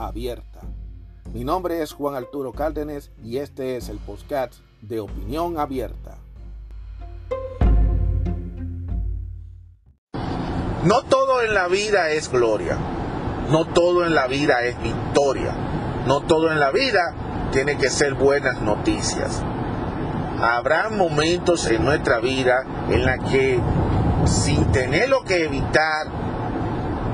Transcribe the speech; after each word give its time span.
abierta. 0.00 0.60
Mi 1.32 1.44
nombre 1.44 1.82
es 1.82 1.92
Juan 1.92 2.14
Arturo 2.14 2.52
Cárdenas 2.52 3.10
y 3.22 3.36
este 3.36 3.76
es 3.76 3.88
el 3.88 3.98
podcast 3.98 4.54
de 4.80 5.00
Opinión 5.00 5.58
Abierta. 5.58 6.16
No 10.84 11.02
todo 11.02 11.42
en 11.42 11.52
la 11.52 11.68
vida 11.68 12.10
es 12.10 12.30
gloria, 12.30 12.78
no 13.50 13.66
todo 13.66 14.06
en 14.06 14.14
la 14.14 14.26
vida 14.26 14.62
es 14.62 14.82
victoria, 14.82 15.54
no 16.06 16.22
todo 16.22 16.50
en 16.50 16.58
la 16.58 16.70
vida 16.70 17.14
tiene 17.52 17.76
que 17.76 17.90
ser 17.90 18.14
buenas 18.14 18.62
noticias. 18.62 19.42
Habrá 20.40 20.88
momentos 20.88 21.66
en 21.66 21.84
nuestra 21.84 22.18
vida 22.18 22.64
en 22.88 23.04
la 23.04 23.18
que 23.18 23.60
sin 24.24 24.72
tener 24.72 25.10
lo 25.10 25.22
que 25.22 25.44
evitar 25.44 26.06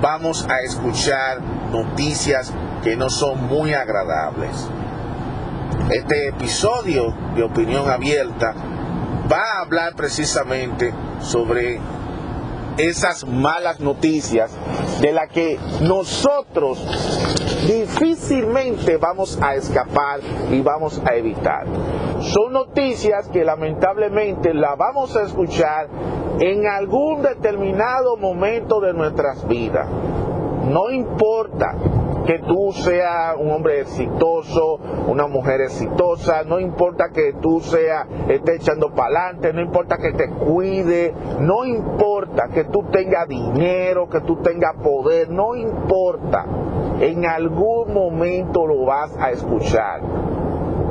vamos 0.01 0.47
a 0.49 0.61
escuchar 0.61 1.41
noticias 1.73 2.53
que 2.87 2.97
no 2.97 3.11
son 3.11 3.49
muy 3.49 3.75
agradables. 3.75 4.71
Este 5.91 6.29
episodio 6.29 7.13
de 7.35 7.43
opinión 7.43 7.91
abierta 7.91 8.55
va 9.29 9.43
a 9.43 9.63
hablar 9.63 9.97
precisamente 9.97 10.95
sobre 11.19 11.81
esas 12.79 13.27
malas 13.27 13.81
noticias 13.81 14.57
de 15.01 15.11
las 15.11 15.29
que 15.31 15.59
nosotros 15.81 16.79
difícilmente 17.67 18.99
vamos 18.99 19.37
a 19.43 19.57
escapar 19.57 20.21
y 20.53 20.61
vamos 20.61 21.03
a 21.05 21.17
evitar. 21.17 21.67
Son 22.21 22.53
noticias 22.53 23.27
que 23.31 23.43
lamentablemente 23.43 24.55
las 24.55 24.79
vamos 24.79 25.17
a 25.17 25.23
escuchar 25.23 25.89
en 26.39 26.69
algún 26.69 27.23
determinado 27.23 28.17
momento 28.17 28.81
de 28.81 28.93
nuestras 28.93 29.45
vidas. 29.49 29.89
No 30.69 30.91
importa 30.91 31.75
que 32.27 32.41
tú 32.41 32.73
seas 32.73 33.37
un 33.39 33.51
hombre 33.51 33.81
exitoso, 33.81 34.81
una 35.07 35.29
mujer 35.29 35.61
exitosa, 35.61 36.43
no 36.43 36.59
importa 36.59 37.11
que 37.11 37.35
tú 37.41 37.61
seas, 37.61 38.07
estés 38.29 38.63
echando 38.63 38.93
para 38.93 39.27
adelante, 39.27 39.53
no 39.53 39.61
importa 39.61 39.97
que 39.99 40.13
te 40.13 40.29
cuide, 40.29 41.15
no 41.41 41.65
importa 41.65 42.49
que 42.53 42.65
tú 42.65 42.83
tengas 42.91 43.29
dinero, 43.29 44.09
que 44.09 44.21
tú 44.21 44.37
tengas 44.37 44.75
poder, 44.83 45.31
no 45.31 45.55
importa. 45.55 46.45
En 47.01 47.27
algún 47.27 47.95
momento 47.95 48.67
lo 48.67 48.85
vas 48.85 49.17
a 49.19 49.31
escuchar. 49.31 50.01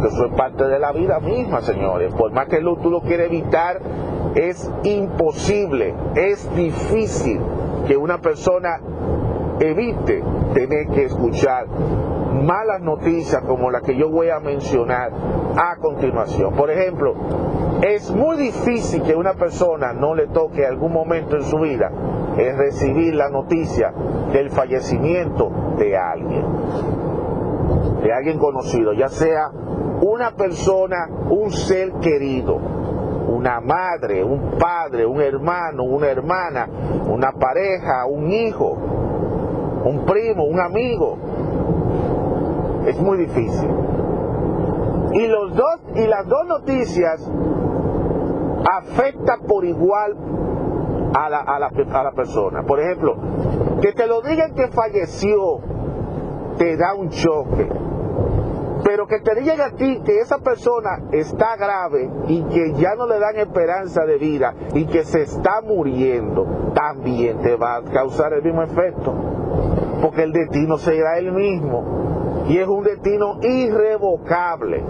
Eso 0.05 0.25
es 0.25 0.33
parte 0.35 0.65
de 0.65 0.79
la 0.79 0.91
vida 0.91 1.19
misma, 1.19 1.61
señores. 1.61 2.13
Por 2.13 2.31
más 2.31 2.47
que 2.47 2.59
tú 2.59 2.89
lo 2.89 3.01
quieras 3.01 3.27
evitar, 3.27 3.81
es 4.35 4.71
imposible, 4.83 5.95
es 6.15 6.53
difícil 6.55 7.39
que 7.87 7.97
una 7.97 8.19
persona 8.19 8.79
evite 9.59 10.23
tener 10.53 10.87
que 10.87 11.05
escuchar 11.05 11.67
malas 11.67 12.81
noticias 12.81 13.41
como 13.43 13.71
las 13.71 13.81
que 13.83 13.95
yo 13.95 14.09
voy 14.09 14.29
a 14.29 14.39
mencionar 14.39 15.11
a 15.55 15.77
continuación. 15.77 16.53
Por 16.53 16.69
ejemplo, 16.69 17.15
es 17.81 18.11
muy 18.11 18.37
difícil 18.37 19.03
que 19.03 19.15
una 19.15 19.33
persona 19.33 19.93
no 19.93 20.15
le 20.15 20.27
toque 20.27 20.65
algún 20.65 20.91
momento 20.91 21.35
en 21.35 21.43
su 21.43 21.59
vida 21.59 21.91
es 22.37 22.57
recibir 22.57 23.15
la 23.15 23.29
noticia 23.29 23.93
del 24.31 24.49
fallecimiento 24.49 25.49
de 25.77 25.97
alguien, 25.97 26.45
de 28.03 28.13
alguien 28.13 28.37
conocido, 28.37 28.93
ya 28.93 29.07
sea 29.07 29.49
una 30.01 30.31
persona, 30.31 31.07
un 31.29 31.51
ser 31.51 31.93
querido, 31.93 32.55
una 32.55 33.61
madre, 33.61 34.23
un 34.23 34.57
padre, 34.59 35.05
un 35.05 35.21
hermano, 35.21 35.83
una 35.83 36.07
hermana, 36.07 36.67
una 37.07 37.31
pareja, 37.31 38.05
un 38.05 38.31
hijo, 38.31 38.77
un 39.85 40.05
primo, 40.05 40.43
un 40.45 40.59
amigo. 40.59 41.17
Es 42.87 42.99
muy 42.99 43.17
difícil. 43.19 43.69
Y 45.13 45.27
los 45.27 45.55
dos 45.55 45.79
y 45.95 46.07
las 46.07 46.27
dos 46.27 46.45
noticias 46.47 47.31
afectan 48.69 49.41
por 49.47 49.63
igual 49.63 50.15
a 51.15 51.29
la, 51.29 51.39
a 51.39 51.59
la, 51.59 51.67
a 51.67 52.03
la 52.03 52.11
persona. 52.11 52.63
Por 52.63 52.79
ejemplo, 52.79 53.15
que 53.81 53.93
te 53.93 54.07
lo 54.07 54.21
digan 54.21 54.53
que 54.55 54.67
falleció 54.67 55.59
te 56.57 56.75
da 56.75 56.95
un 56.95 57.09
choque. 57.09 57.69
Pero 58.83 59.07
que 59.07 59.19
te 59.19 59.33
digan 59.39 59.61
a 59.61 59.71
ti 59.71 60.01
que 60.05 60.19
esa 60.19 60.39
persona 60.39 61.05
está 61.11 61.55
grave 61.55 62.09
y 62.27 62.43
que 62.43 62.73
ya 62.73 62.93
no 62.95 63.07
le 63.07 63.17
dan 63.17 63.35
esperanza 63.37 64.05
de 64.05 64.17
vida 64.17 64.53
y 64.73 64.85
que 64.85 65.03
se 65.03 65.23
está 65.23 65.61
muriendo, 65.61 66.45
también 66.75 67.39
te 67.41 67.55
va 67.55 67.77
a 67.77 67.81
causar 67.81 68.33
el 68.33 68.43
mismo 68.43 68.61
efecto 68.61 69.13
porque 70.01 70.23
el 70.23 70.31
destino 70.31 70.77
será 70.77 71.17
el 71.17 71.31
mismo 71.31 72.45
y 72.47 72.57
es 72.57 72.67
un 72.67 72.83
destino 72.83 73.39
irrevocable. 73.41 74.83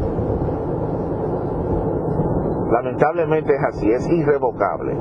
Lamentablemente 2.71 3.53
es 3.55 3.63
así, 3.63 3.89
es 3.91 4.07
irrevocable. 4.09 4.97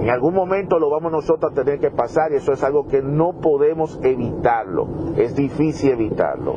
En 0.00 0.10
algún 0.10 0.34
momento 0.34 0.80
lo 0.80 0.90
vamos 0.90 1.12
nosotros 1.12 1.52
a 1.52 1.54
tener 1.54 1.78
que 1.78 1.90
pasar 1.90 2.32
y 2.32 2.36
eso 2.36 2.52
es 2.52 2.64
algo 2.64 2.88
que 2.88 3.02
no 3.02 3.34
podemos 3.40 4.00
evitarlo, 4.02 4.88
es 5.16 5.36
difícil 5.36 5.92
evitarlo. 5.92 6.56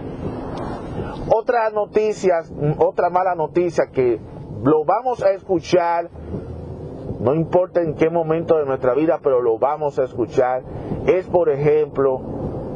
Otra 1.30 1.70
noticia, 1.70 2.42
otra 2.80 3.12
mala 3.12 3.36
noticia 3.36 3.88
que 3.92 4.20
lo 4.64 4.84
vamos 4.84 5.22
a 5.22 5.30
escuchar 5.32 6.10
no 7.26 7.34
importa 7.34 7.82
en 7.82 7.96
qué 7.96 8.12
momento 8.12 8.56
de 8.60 8.68
nuestra 8.68 8.94
vida, 8.94 9.20
pero 9.24 9.42
lo 9.42 9.58
vamos 9.58 9.98
a 9.98 10.04
escuchar, 10.04 10.62
es 11.08 11.28
por 11.28 11.50
ejemplo 11.50 12.22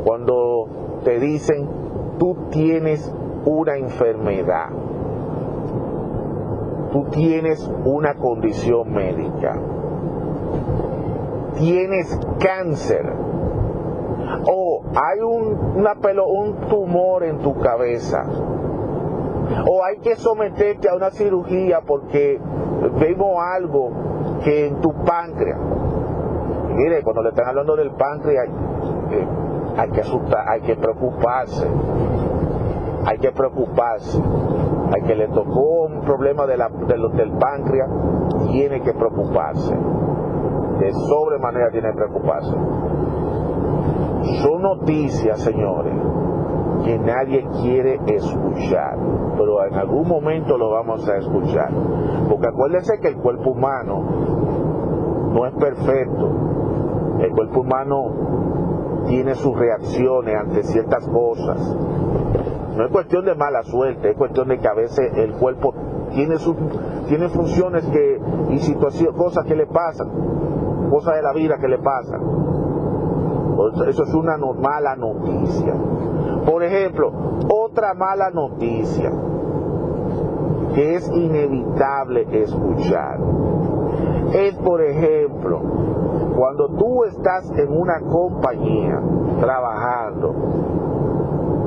cuando 0.04 1.00
te 1.04 1.20
dicen, 1.20 1.70
tú 2.18 2.36
tienes 2.50 3.14
una 3.46 3.78
enfermedad, 3.78 4.70
tú 6.92 7.06
tienes 7.12 7.64
una 7.86 8.16
condición 8.16 8.92
médica, 8.92 9.56
tienes 11.60 12.20
cáncer, 12.40 13.06
o 14.52 14.82
hay 14.96 15.20
un, 15.20 15.78
una 15.78 15.94
pelo, 15.94 16.28
un 16.28 16.56
tumor 16.62 17.24
en 17.24 17.38
tu 17.38 17.54
cabeza, 17.60 18.26
o 19.70 19.84
hay 19.84 20.00
que 20.00 20.16
someterte 20.16 20.90
a 20.90 20.96
una 20.96 21.12
cirugía 21.12 21.82
porque 21.86 22.40
vemos 23.00 23.38
algo 23.56 24.09
que 24.44 24.68
en 24.68 24.82
tu 24.82 24.94
páncreas. 25.04 25.60
mire, 26.76 27.04
cuando 27.04 27.24
le 27.24 27.30
están 27.30 27.48
hablando 27.48 27.76
del 27.76 27.92
páncreas, 27.92 28.48
eh, 29.12 29.28
hay 29.78 29.90
que 29.92 30.02
asustar, 30.02 30.48
hay 30.48 30.62
que 30.62 30.76
preocuparse. 30.76 31.68
Hay 33.06 33.18
que 33.18 33.32
preocuparse. 33.32 34.22
Hay 34.94 35.02
que 35.04 35.16
le 35.16 35.28
tocó 35.30 35.86
un 35.86 36.02
problema 36.02 36.46
de 36.48 36.58
la, 36.58 36.70
del 36.70 37.32
páncreas, 37.34 37.90
tiene 38.52 38.82
que 38.82 38.94
preocuparse. 38.94 39.76
De 40.80 40.94
sobremanera 40.94 41.70
tiene 41.72 41.90
que 41.92 41.96
preocuparse. 41.96 42.56
Son 44.42 44.62
noticias, 44.62 45.40
señores, 45.42 45.94
que 46.84 46.98
nadie 47.00 47.46
quiere 47.62 48.00
escuchar, 48.08 48.98
pero 49.38 49.66
en 49.66 49.76
algún 49.76 50.08
momento 50.08 50.58
lo 50.58 50.72
vamos 50.72 51.08
a 51.08 51.18
escuchar. 51.18 51.72
Porque 52.30 52.48
acuérdense 52.48 53.00
que 53.00 53.10
el 53.10 53.18
cuerpo 53.18 53.52
humano 53.52 54.04
no 55.34 55.46
es 55.46 55.54
perfecto. 55.54 56.32
El 57.20 57.32
cuerpo 57.32 57.62
humano 57.62 59.04
tiene 59.08 59.36
sus 59.36 59.58
reacciones 59.58 60.36
ante 60.36 60.64
ciertas 60.64 61.08
cosas. 61.08 61.76
No 62.76 62.86
es 62.86 62.92
cuestión 62.92 63.26
de 63.26 63.36
mala 63.36 63.64
suerte, 63.64 64.12
es 64.12 64.18
cuestión 64.18 64.48
de 64.48 64.60
que 64.60 64.68
a 64.68 64.74
veces 64.74 65.12
el 65.18 65.34
cuerpo 65.34 65.74
tiene 66.12 66.38
sus 66.38 66.56
tiene 67.08 67.28
funciones 67.30 67.86
que 67.86 68.22
y 68.52 68.60
situaciones, 68.60 69.16
cosas 69.16 69.46
que 69.46 69.56
le 69.56 69.68
pasan, 69.68 70.10
cosas 70.90 71.16
de 71.16 71.22
la 71.22 71.34
vida 71.34 71.58
que 71.60 71.68
le 71.68 71.80
pasan. 71.80 72.22
Eso 73.88 74.04
es 74.04 74.14
una 74.14 74.38
mala 74.38 74.96
noticia. 74.96 75.74
Por 76.50 76.64
ejemplo, 76.64 77.12
otra 77.48 77.94
mala 77.94 78.32
noticia 78.32 79.12
que 80.74 80.96
es 80.96 81.08
inevitable 81.10 82.26
escuchar 82.42 83.20
es, 84.34 84.56
por 84.56 84.82
ejemplo, 84.82 85.62
cuando 86.36 86.70
tú 86.70 87.04
estás 87.04 87.52
en 87.52 87.72
una 87.72 88.00
compañía 88.00 89.00
trabajando 89.40 90.34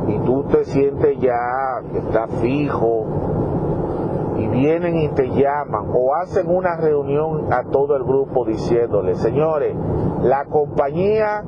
y 0.09 0.19
tú 0.27 0.43
te 0.51 0.65
sientes 0.65 1.17
ya 1.21 1.83
que 1.93 1.99
está 1.99 2.27
fijo 2.27 3.07
y 4.37 4.49
vienen 4.49 4.97
y 4.97 5.09
te 5.11 5.29
llaman 5.29 5.87
o 5.95 6.13
hacen 6.17 6.49
una 6.49 6.77
reunión 6.77 7.53
a 7.53 7.63
todo 7.71 7.95
el 7.95 8.03
grupo 8.03 8.45
diciéndole, 8.45 9.15
señores, 9.15 9.77
la 10.23 10.45
compañía 10.47 11.45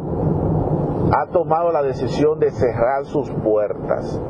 ha 1.12 1.26
tomado 1.26 1.72
la 1.72 1.82
decisión 1.82 2.38
de 2.38 2.50
cerrar 2.50 3.04
sus 3.04 3.30
puertas. 3.30 4.20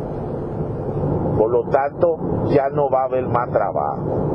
Por 1.39 1.51
lo 1.51 1.69
tanto, 1.69 2.47
ya 2.47 2.69
no 2.71 2.89
va 2.91 3.03
a 3.03 3.05
haber 3.07 3.27
más 3.27 3.51
trabajo. 3.51 4.35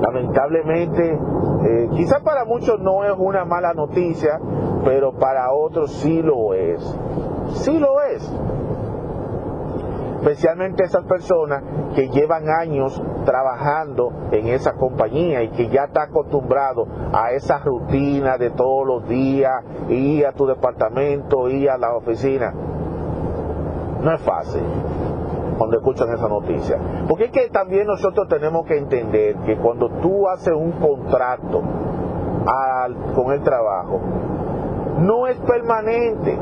Lamentablemente, 0.00 1.12
eh, 1.12 1.88
quizás 1.92 2.22
para 2.22 2.44
muchos 2.44 2.80
no 2.80 3.04
es 3.04 3.14
una 3.16 3.44
mala 3.44 3.72
noticia, 3.74 4.38
pero 4.84 5.12
para 5.12 5.52
otros 5.52 5.92
sí 5.92 6.22
lo 6.22 6.54
es. 6.54 6.80
Sí 7.48 7.78
lo 7.78 8.00
es. 8.02 8.30
Especialmente 10.26 10.82
esas 10.82 11.04
personas 11.04 11.62
que 11.94 12.08
llevan 12.08 12.48
años 12.48 13.00
trabajando 13.24 14.12
en 14.32 14.48
esa 14.48 14.72
compañía 14.72 15.44
y 15.44 15.50
que 15.50 15.68
ya 15.68 15.84
está 15.84 16.02
acostumbrado 16.02 16.84
a 17.12 17.30
esa 17.30 17.58
rutina 17.58 18.36
de 18.36 18.50
todos 18.50 18.84
los 18.84 19.08
días, 19.08 19.62
ir 19.88 20.26
a 20.26 20.32
tu 20.32 20.44
departamento, 20.46 21.48
ir 21.48 21.70
a 21.70 21.78
la 21.78 21.94
oficina. 21.94 22.52
No 24.02 24.12
es 24.12 24.20
fácil 24.22 24.64
cuando 25.58 25.76
escuchan 25.76 26.12
esa 26.12 26.28
noticia. 26.28 26.76
Porque 27.06 27.26
es 27.26 27.30
que 27.30 27.48
también 27.50 27.86
nosotros 27.86 28.26
tenemos 28.26 28.66
que 28.66 28.78
entender 28.78 29.36
que 29.46 29.56
cuando 29.56 29.88
tú 30.02 30.28
haces 30.28 30.54
un 30.54 30.72
contrato 30.72 31.62
con 33.14 33.32
el 33.32 33.42
trabajo, 33.44 34.00
no 34.98 35.28
es 35.28 35.36
permanente 35.38 36.36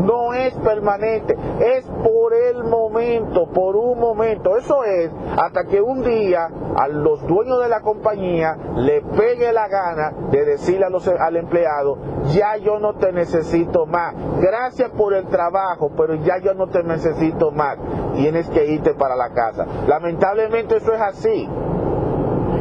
no 0.00 0.34
es 0.34 0.54
permanente, 0.54 1.36
es 1.60 1.84
por 1.86 2.34
el 2.34 2.64
momento, 2.64 3.48
por 3.48 3.76
un 3.76 3.98
momento. 3.98 4.56
Eso 4.56 4.84
es 4.84 5.10
hasta 5.36 5.64
que 5.64 5.80
un 5.80 6.02
día 6.02 6.48
a 6.76 6.88
los 6.88 7.26
dueños 7.26 7.60
de 7.62 7.68
la 7.68 7.80
compañía 7.80 8.56
le 8.76 9.02
pegue 9.02 9.52
la 9.52 9.68
gana 9.68 10.12
de 10.30 10.44
decirle 10.44 10.86
al 11.18 11.36
empleado, 11.36 11.98
ya 12.32 12.56
yo 12.56 12.78
no 12.78 12.94
te 12.94 13.12
necesito 13.12 13.86
más, 13.86 14.14
gracias 14.40 14.90
por 14.90 15.14
el 15.14 15.26
trabajo, 15.26 15.90
pero 15.96 16.14
ya 16.14 16.38
yo 16.38 16.54
no 16.54 16.68
te 16.68 16.82
necesito 16.82 17.50
más, 17.50 17.78
tienes 18.14 18.48
que 18.50 18.66
irte 18.66 18.94
para 18.94 19.16
la 19.16 19.30
casa. 19.30 19.66
Lamentablemente 19.86 20.76
eso 20.76 20.92
es 20.92 21.00
así. 21.00 21.48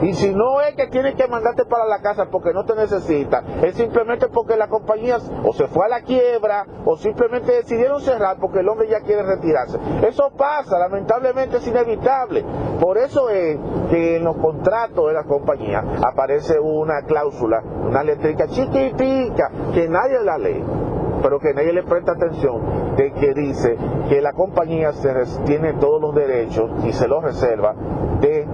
Y 0.02 0.14
si 0.14 0.34
no 0.34 0.62
es 0.62 0.76
que 0.76 0.88
tiene 0.88 1.16
que 1.16 1.28
mandarte 1.28 1.66
para 1.66 1.86
la 1.86 2.02
casa 2.02 2.28
porque 2.32 2.54
no 2.54 2.66
te 2.66 2.76
necesita, 2.76 3.44
es 3.64 3.76
simplemente 3.76 4.28
porque 4.28 4.56
la 4.56 4.68
compañía 4.68 5.18
o 5.44 5.54
se 5.54 5.68
fue 5.68 5.86
a 5.86 5.90
la 5.90 6.02
quiebra 6.02 6.66
o 6.86 6.98
simplemente 6.98 7.52
decidieron 7.52 8.02
cerrar 8.02 8.38
porque 8.40 8.60
el 8.60 8.70
hombre 8.70 8.88
ya 8.90 9.02
quiere 9.02 9.24
retirarse. 9.24 9.80
Eso 10.08 10.32
pasa, 10.38 10.78
lamentablemente 10.78 11.58
es 11.58 11.68
inevitable. 11.68 12.46
Por 12.80 12.98
eso 12.98 13.30
es 13.30 13.58
que 13.90 14.18
en 14.18 14.24
los 14.24 14.38
contratos 14.38 15.08
de 15.08 15.14
la 15.14 15.24
compañía 15.24 15.84
aparece 16.04 16.60
una 16.60 17.02
cláusula, 17.08 17.62
una 17.62 18.04
letrica 18.04 18.48
chiquitica 18.48 19.52
que 19.74 19.88
nadie 19.88 20.20
la 20.24 20.38
lee 20.38 20.64
pero 21.22 21.40
que 21.40 21.54
nadie 21.54 21.74
le 21.74 21.84
presta 21.84 22.12
atención, 22.14 22.96
de 22.96 23.12
que 23.12 23.34
dice 23.34 23.78
que 24.08 24.22
la 24.22 24.34
compañía 24.34 24.92
tiene 25.46 25.74
todos 25.74 26.02
los 26.02 26.16
derechos 26.16 26.70
y 26.86 26.94
se 26.94 27.08
los 27.08 27.24
reserva 27.24 27.74
de 28.22 28.48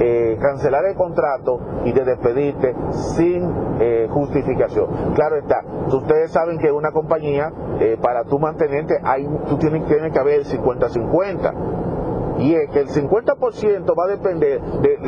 eh, 0.00 0.38
cancelar 0.40 0.84
el 0.86 0.94
contrato 0.94 1.60
y 1.84 1.92
de 1.92 2.04
despedirte 2.04 2.74
sin 3.16 3.50
eh, 3.80 4.08
justificación. 4.10 5.14
Claro 5.14 5.36
está, 5.36 5.62
ustedes 5.88 6.30
saben 6.30 6.58
que 6.58 6.70
una 6.70 6.92
compañía, 6.92 7.52
eh, 7.80 7.96
para 8.00 8.24
tú 8.24 8.38
mantenerte, 8.38 8.98
hay, 9.02 9.26
tú 9.48 9.58
tienes, 9.58 9.86
tiene 9.86 10.10
que 10.10 10.18
haber 10.18 10.44
50-50 10.44 11.87
y 12.38 12.54
es 12.54 12.70
que 12.70 12.80
el 12.80 12.88
50% 12.88 13.94
va 13.98 14.04
a 14.04 14.08
depender, 14.08 14.60
de 14.60 14.98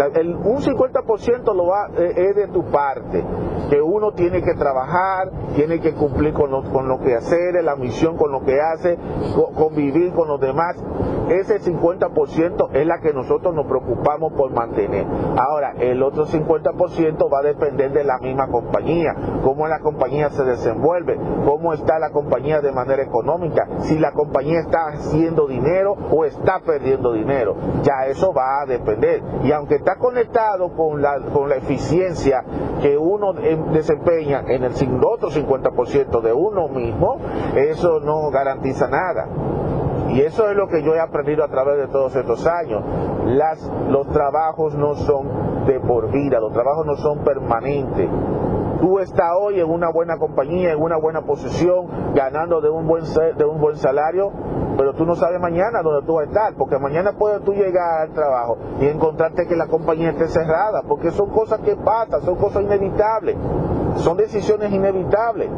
un 0.44 0.58
50% 0.58 1.54
lo 1.54 1.66
va, 1.66 1.88
eh, 1.96 2.12
es 2.16 2.36
de 2.36 2.48
tu 2.48 2.64
parte, 2.64 3.24
que 3.68 3.80
uno 3.80 4.12
tiene 4.12 4.42
que 4.42 4.54
trabajar, 4.54 5.30
tiene 5.54 5.80
que 5.80 5.94
cumplir 5.94 6.32
con 6.32 6.50
lo, 6.50 6.64
con 6.72 6.88
lo 6.88 6.98
que 6.98 7.14
hacer, 7.14 7.62
la 7.62 7.76
misión 7.76 8.16
con 8.16 8.32
lo 8.32 8.42
que 8.42 8.60
hace, 8.60 8.98
convivir 9.54 10.12
con 10.12 10.28
los 10.28 10.40
demás. 10.40 10.76
Ese 11.28 11.60
50% 11.60 12.70
es 12.72 12.86
la 12.86 12.98
que 13.00 13.12
nosotros 13.12 13.54
nos 13.54 13.66
preocupamos 13.66 14.32
por 14.32 14.50
mantener. 14.50 15.06
Ahora, 15.36 15.74
el 15.78 16.02
otro 16.02 16.26
50% 16.26 17.32
va 17.32 17.38
a 17.38 17.42
depender 17.42 17.92
de 17.92 18.02
la 18.02 18.18
misma 18.18 18.48
compañía, 18.48 19.14
cómo 19.44 19.68
la 19.68 19.78
compañía 19.78 20.30
se 20.30 20.42
desenvuelve, 20.42 21.16
cómo 21.44 21.72
está 21.72 22.00
la 22.00 22.10
compañía 22.10 22.60
de 22.60 22.72
manera 22.72 23.02
económica, 23.02 23.68
si 23.82 23.98
la 23.98 24.10
compañía 24.12 24.60
está 24.60 24.88
haciendo 24.88 25.46
dinero 25.46 25.96
o 26.10 26.24
está 26.24 26.60
perdiendo 26.66 27.12
dinero 27.12 27.19
dinero. 27.20 27.56
Ya 27.82 28.06
eso 28.06 28.32
va 28.32 28.62
a 28.62 28.66
depender. 28.66 29.22
Y 29.44 29.52
aunque 29.52 29.76
está 29.76 29.96
conectado 29.96 30.74
con 30.74 31.00
la, 31.00 31.20
con 31.32 31.48
la 31.48 31.56
eficiencia 31.56 32.44
que 32.82 32.96
uno 32.96 33.34
em, 33.38 33.72
desempeña 33.72 34.42
en 34.46 34.64
el 34.64 34.72
otro 35.04 35.30
50% 35.30 36.20
de 36.20 36.32
uno 36.32 36.68
mismo, 36.68 37.18
eso 37.54 38.00
no 38.00 38.30
garantiza 38.30 38.88
nada. 38.88 39.28
Y 40.10 40.22
eso 40.22 40.50
es 40.50 40.56
lo 40.56 40.66
que 40.66 40.82
yo 40.82 40.94
he 40.94 41.00
aprendido 41.00 41.44
a 41.44 41.48
través 41.48 41.78
de 41.78 41.86
todos 41.88 42.14
estos 42.16 42.46
años. 42.46 42.82
Las, 43.26 43.62
los 43.88 44.08
trabajos 44.08 44.74
no 44.74 44.96
son 44.96 45.66
de 45.66 45.78
por 45.78 46.10
vida, 46.10 46.40
los 46.40 46.52
trabajos 46.52 46.84
no 46.84 46.96
son 46.96 47.18
permanentes. 47.18 48.08
Tú 48.80 48.98
estás 48.98 49.30
hoy 49.38 49.60
en 49.60 49.70
una 49.70 49.90
buena 49.90 50.16
compañía, 50.16 50.72
en 50.72 50.80
una 50.80 50.96
buena 50.96 51.20
posición, 51.20 52.14
ganando 52.14 52.60
de 52.60 52.70
un 52.70 52.86
buen, 52.88 53.04
de 53.36 53.44
un 53.44 53.60
buen 53.60 53.76
salario, 53.76 54.32
pero 54.80 54.94
tú 54.94 55.04
no 55.04 55.14
sabes 55.14 55.38
mañana 55.38 55.82
dónde 55.82 56.06
tú 56.06 56.14
vas 56.14 56.24
a 56.24 56.28
estar, 56.30 56.54
porque 56.54 56.78
mañana 56.78 57.12
puedes 57.12 57.44
tú 57.44 57.52
llegar 57.52 58.00
al 58.00 58.14
trabajo 58.14 58.56
y 58.80 58.86
encontrarte 58.86 59.46
que 59.46 59.54
la 59.54 59.66
compañía 59.66 60.08
esté 60.08 60.28
cerrada, 60.28 60.84
porque 60.88 61.10
son 61.10 61.28
cosas 61.28 61.60
que 61.60 61.76
pasan, 61.76 62.22
son 62.22 62.36
cosas 62.36 62.62
inevitables, 62.62 63.36
son 63.96 64.16
decisiones 64.16 64.72
inevitables. 64.72 65.50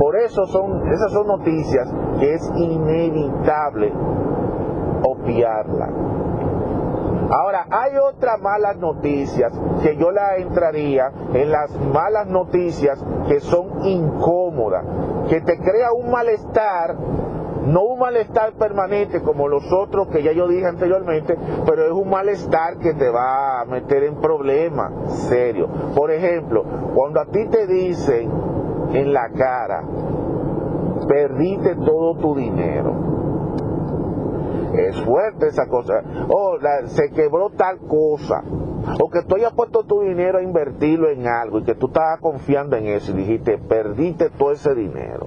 Por 0.00 0.16
eso 0.16 0.46
son, 0.46 0.92
esas 0.92 1.12
son 1.12 1.28
noticias 1.28 1.88
que 2.18 2.34
es 2.34 2.50
inevitable 2.56 3.92
obviarla. 5.04 5.88
Ahora, 7.30 7.66
hay 7.70 7.92
otras 7.96 8.40
malas 8.40 8.76
noticias 8.78 9.52
que 9.80 9.96
yo 9.96 10.10
la 10.10 10.38
entraría 10.38 11.08
en 11.32 11.52
las 11.52 11.70
malas 11.92 12.26
noticias 12.26 12.98
que 13.28 13.38
son 13.38 13.86
incómodas, 13.86 14.84
que 15.28 15.40
te 15.40 15.56
crea 15.58 15.92
un 15.92 16.10
malestar 16.10 16.96
no 17.66 17.82
un 17.82 17.98
malestar 17.98 18.52
permanente 18.54 19.22
como 19.22 19.48
los 19.48 19.64
otros 19.72 20.08
que 20.08 20.22
ya 20.22 20.32
yo 20.32 20.46
dije 20.48 20.66
anteriormente, 20.66 21.36
pero 21.66 21.84
es 21.84 21.92
un 21.92 22.10
malestar 22.10 22.78
que 22.78 22.94
te 22.94 23.08
va 23.08 23.60
a 23.60 23.64
meter 23.64 24.04
en 24.04 24.16
problemas 24.16 24.92
serios. 25.28 25.68
Por 25.94 26.10
ejemplo, 26.10 26.64
cuando 26.94 27.20
a 27.20 27.26
ti 27.26 27.46
te 27.46 27.66
dicen 27.66 28.30
en 28.92 29.12
la 29.12 29.30
cara, 29.30 29.82
perdiste 31.08 31.74
todo 31.76 32.16
tu 32.16 32.34
dinero, 32.34 32.92
es 34.76 35.00
fuerte 35.02 35.48
esa 35.48 35.66
cosa. 35.66 36.02
Oh, 36.28 36.58
se 36.86 37.10
quebró 37.10 37.50
tal 37.50 37.78
cosa. 37.78 38.42
O 39.00 39.10
que 39.10 39.22
tú 39.22 39.36
hayas 39.36 39.52
puesto 39.54 39.84
tu 39.84 40.02
dinero 40.02 40.38
a 40.38 40.42
invertirlo 40.42 41.08
en 41.08 41.26
algo 41.26 41.58
y 41.58 41.64
que 41.64 41.74
tú 41.74 41.86
estabas 41.86 42.20
confiando 42.20 42.76
en 42.76 42.86
eso 42.86 43.12
y 43.12 43.14
dijiste, 43.14 43.58
perdiste 43.58 44.28
todo 44.30 44.52
ese 44.52 44.74
dinero. 44.74 45.26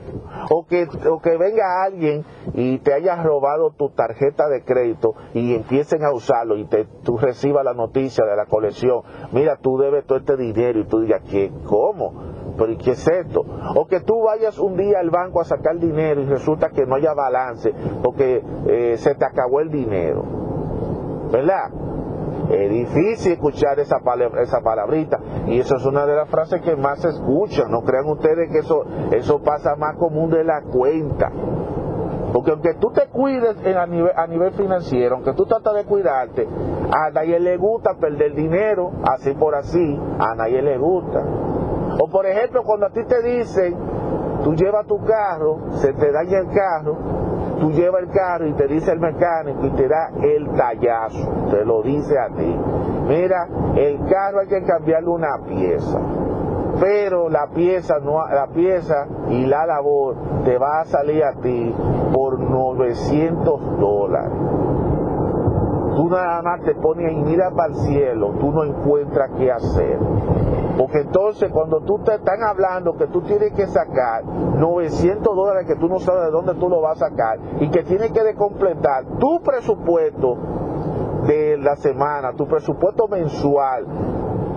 O 0.51 0.65
que, 0.65 0.87
o 1.09 1.19
que 1.19 1.37
venga 1.37 1.83
alguien 1.83 2.23
y 2.53 2.77
te 2.79 2.93
haya 2.93 3.15
robado 3.23 3.71
tu 3.71 3.89
tarjeta 3.89 4.47
de 4.47 4.63
crédito 4.63 5.15
y 5.33 5.55
empiecen 5.55 6.03
a 6.03 6.13
usarlo 6.13 6.57
y 6.57 6.65
te, 6.65 6.85
tú 7.03 7.17
recibas 7.17 7.65
la 7.65 7.73
noticia 7.73 8.25
de 8.25 8.35
la 8.35 8.45
colección, 8.45 9.01
mira, 9.31 9.57
tú 9.57 9.77
debes 9.77 10.05
todo 10.05 10.19
este 10.19 10.37
dinero 10.37 10.79
y 10.79 10.85
tú 10.85 10.99
digas, 10.99 11.23
¿qué? 11.29 11.51
¿Cómo? 11.65 12.36
Pero 12.57 12.71
¿y 12.71 12.77
qué 12.77 12.91
es 12.91 13.07
esto? 13.07 13.45
O 13.75 13.85
que 13.87 13.99
tú 14.01 14.23
vayas 14.23 14.57
un 14.57 14.75
día 14.75 14.99
al 14.99 15.09
banco 15.09 15.41
a 15.41 15.45
sacar 15.45 15.77
dinero 15.77 16.21
y 16.21 16.25
resulta 16.25 16.69
que 16.69 16.85
no 16.85 16.95
haya 16.95 17.13
balance 17.13 17.73
porque 18.03 18.43
eh, 18.67 18.97
se 18.97 19.15
te 19.15 19.25
acabó 19.25 19.61
el 19.61 19.69
dinero. 19.69 20.23
¿Verdad? 21.31 21.71
Es 22.49 22.69
difícil 22.69 23.33
escuchar 23.33 23.77
esa, 23.79 23.97
esa 24.41 24.61
palabrita 24.61 25.19
y 25.47 25.59
eso 25.59 25.75
es 25.75 25.85
una 25.85 26.05
de 26.05 26.15
las 26.15 26.29
frases 26.29 26.61
que 26.61 26.75
más 26.75 26.99
se 27.01 27.09
escuchan. 27.09 27.69
No 27.69 27.81
crean 27.81 28.05
ustedes 28.07 28.49
que 28.51 28.59
eso, 28.59 28.85
eso 29.11 29.41
pasa 29.41 29.75
más 29.75 29.97
común 29.97 30.29
de 30.29 30.43
la 30.43 30.61
cuenta. 30.61 31.29
Porque 32.31 32.51
aunque 32.51 32.73
tú 32.75 32.91
te 32.91 33.07
cuides 33.07 33.57
a, 33.75 33.85
nivel, 33.85 34.11
a 34.15 34.27
nivel 34.27 34.51
financiero, 34.53 35.15
aunque 35.15 35.33
tú 35.33 35.45
tratas 35.45 35.75
de 35.75 35.85
cuidarte, 35.85 36.47
a 36.47 37.09
nadie 37.11 37.39
le 37.39 37.57
gusta 37.57 37.95
perder 37.99 38.33
dinero, 38.33 38.91
así 39.09 39.33
por 39.33 39.55
así, 39.55 39.99
a 40.19 40.35
nadie 40.35 40.61
le 40.61 40.77
gusta. 40.77 41.23
O 41.99 42.07
por 42.07 42.25
ejemplo, 42.25 42.63
cuando 42.63 42.85
a 42.87 42.89
ti 42.89 43.03
te 43.03 43.21
dicen, 43.21 43.75
tú 44.43 44.53
llevas 44.53 44.85
tu 44.85 45.03
carro, 45.03 45.57
se 45.77 45.93
te 45.93 46.11
daña 46.11 46.39
el 46.39 46.49
carro, 46.51 46.95
tú 47.59 47.71
llevas 47.71 48.03
el 48.03 48.09
carro 48.11 48.47
y 48.47 48.53
te 48.53 48.67
dice 48.67 48.91
el 48.91 48.99
mecánico 48.99 49.65
y 49.65 49.71
te 49.71 49.87
da 49.87 50.11
el 50.21 50.47
tallazo, 50.55 51.27
te 51.49 51.65
lo 51.65 51.81
dice 51.81 52.17
a 52.19 52.27
ti. 52.29 52.59
Mira, 53.07 53.47
el 53.75 53.99
carro 54.09 54.39
hay 54.41 54.47
que 54.47 54.63
cambiarle 54.63 55.09
una 55.09 55.37
pieza. 55.47 55.99
pero 56.79 57.29
la 57.29 57.47
pieza, 57.47 57.95
no, 57.99 58.27
la 58.27 58.47
pieza 58.47 59.07
y 59.29 59.47
la 59.47 59.65
labor 59.65 60.15
te 60.45 60.57
va 60.59 60.81
a 60.81 60.85
salir 60.85 61.23
a 61.23 61.33
ti 61.33 61.73
por 62.13 62.39
900 62.39 63.79
dólares. 63.79 64.31
Tú 65.97 66.09
nada 66.09 66.43
más 66.43 66.61
te 66.61 66.75
pones 66.75 67.11
y 67.11 67.15
miras 67.15 67.51
para 67.55 67.69
el 67.69 67.75
cielo, 67.75 68.35
tú 68.39 68.51
no 68.51 68.63
encuentras 68.63 69.31
qué 69.35 69.51
hacer. 69.51 69.97
Porque 70.77 70.99
entonces 70.99 71.49
cuando 71.51 71.81
tú 71.81 71.97
te 72.03 72.13
están 72.13 72.43
hablando 72.43 72.95
que 72.95 73.07
tú 73.07 73.21
tienes 73.21 73.51
que 73.53 73.65
sacar 73.65 74.23
900 74.23 75.35
dólares 75.35 75.65
que 75.65 75.75
tú 75.75 75.89
no 75.89 75.99
sabes 75.99 76.25
de 76.25 76.31
dónde 76.31 76.53
tú 76.53 76.69
lo 76.69 76.81
vas 76.81 77.01
a 77.01 77.09
sacar 77.09 77.39
y 77.61 77.71
que 77.71 77.81
tienes 77.81 78.11
que 78.11 78.35
completar 78.35 79.05
tu 79.17 79.41
presupuesto 79.41 80.37
de 81.25 81.57
la 81.57 81.75
semana, 81.77 82.33
tu 82.33 82.45
presupuesto 82.45 83.07
mensual, 83.07 83.87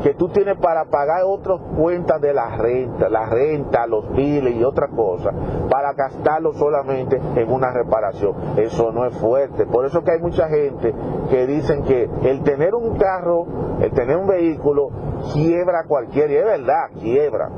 que 0.02 0.14
tú 0.14 0.28
tienes 0.28 0.56
para 0.58 0.86
pagar 0.86 1.22
otras 1.24 1.60
cuentas 1.76 2.20
de 2.20 2.32
la 2.32 2.56
renta, 2.56 3.08
la 3.08 3.26
renta, 3.26 3.86
los 3.86 4.10
biles 4.12 4.54
y 4.54 4.64
otras 4.64 4.90
cosas, 4.90 5.34
para 5.70 5.92
gastarlo 5.92 6.52
solamente 6.54 7.20
en 7.36 7.52
una 7.52 7.72
reparación. 7.72 8.34
Eso 8.56 8.92
no 8.92 9.06
es 9.06 9.14
fuerte. 9.18 9.66
Por 9.66 9.86
eso 9.86 10.02
que 10.02 10.12
hay 10.12 10.20
mucha 10.20 10.48
gente 10.48 10.94
que 11.28 11.46
dicen 11.46 11.82
que 11.84 12.08
el 12.22 12.42
tener 12.42 12.74
un 12.74 12.96
carro, 12.96 13.46
el 13.80 13.90
tener 13.92 14.16
un 14.16 14.26
vehículo, 14.26 14.90
quiebra 15.32 15.84
cualquiera. 15.86 16.32
Y 16.32 16.36
es 16.36 16.44
verdad, 16.44 16.90
quiebra. 16.98 17.50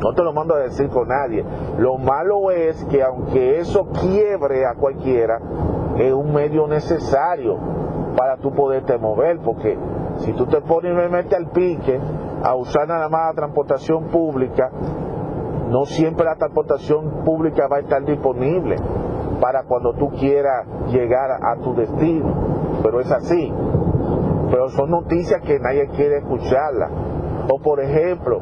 No 0.00 0.12
te 0.14 0.22
lo 0.22 0.32
mando 0.32 0.54
a 0.54 0.58
decir 0.58 0.88
con 0.88 1.08
nadie. 1.08 1.44
Lo 1.78 1.96
malo 1.96 2.50
es 2.50 2.84
que 2.86 3.02
aunque 3.02 3.58
eso 3.58 3.86
quiebre 4.00 4.66
a 4.66 4.74
cualquiera, 4.74 5.40
es 5.96 6.12
un 6.12 6.34
medio 6.34 6.66
necesario 6.66 7.56
para 8.16 8.36
tú 8.36 8.52
poderte 8.52 8.98
mover, 8.98 9.38
porque 9.38 9.78
si 10.24 10.32
tú 10.32 10.46
te 10.46 10.60
pones 10.62 10.94
metes 11.10 11.38
al 11.38 11.50
pique 11.50 12.00
a 12.42 12.54
usar 12.54 12.88
nada 12.88 13.08
más 13.08 13.28
la 13.28 13.34
transportación 13.34 14.04
pública, 14.04 14.70
no 15.68 15.84
siempre 15.84 16.24
la 16.24 16.36
transportación 16.36 17.24
pública 17.24 17.68
va 17.70 17.76
a 17.76 17.80
estar 17.80 18.04
disponible 18.04 18.76
para 19.40 19.64
cuando 19.64 19.92
tú 19.94 20.10
quieras 20.10 20.66
llegar 20.88 21.30
a 21.30 21.56
tu 21.62 21.74
destino. 21.74 22.32
Pero 22.82 23.00
es 23.00 23.10
así. 23.10 23.52
Pero 24.50 24.68
son 24.70 24.90
noticias 24.90 25.42
que 25.42 25.58
nadie 25.58 25.88
quiere 25.88 26.18
escucharlas. 26.18 26.90
O 27.50 27.58
por 27.58 27.80
ejemplo, 27.80 28.40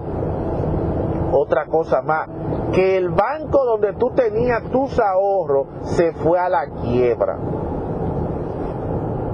otra 1.32 1.66
cosa 1.66 2.02
más, 2.02 2.28
que 2.72 2.96
el 2.96 3.08
banco 3.10 3.64
donde 3.64 3.94
tú 3.94 4.10
tenías 4.10 4.62
tus 4.70 4.98
ahorros 5.00 5.66
se 5.96 6.12
fue 6.12 6.38
a 6.38 6.48
la 6.48 6.66
quiebra. 6.82 7.38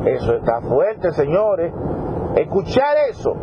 Eso 0.04 0.34
está 0.34 0.60
fuerte, 0.62 1.12
señores. 1.12 1.72
Escuchar 2.36 2.96
eso 3.10 3.34